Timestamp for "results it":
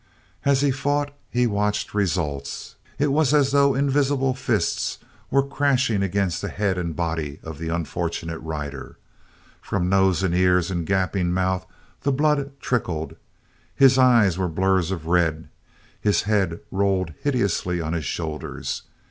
1.93-3.11